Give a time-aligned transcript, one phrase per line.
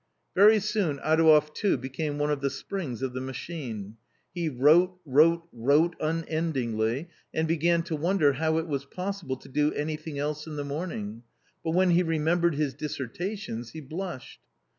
[0.35, 3.97] Very soon Adouev too became one of the springs of the machine.
[4.33, 9.71] He wrote, wrote, wrote unendingly, and began to wonder how it was possible to do
[9.73, 11.21] anything else in the morning;
[11.63, 14.39] but when he remembered his dissertations, he blushed.